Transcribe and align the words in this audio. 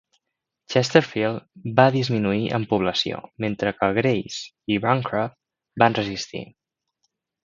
Chesterfield 0.75 1.67
va 1.79 1.83
disminuir 1.95 2.47
en 2.59 2.65
població, 2.71 3.19
mentre 3.45 3.73
que 3.81 3.89
Grace 4.01 4.41
i 4.77 4.79
Bancroft 4.87 5.37
van 5.85 5.99
resistir. 6.03 6.43